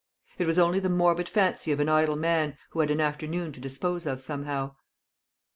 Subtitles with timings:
[0.39, 3.59] It was only the morbid fancy of an idle man, who had an afternoon to
[3.59, 4.73] dispose of somehow.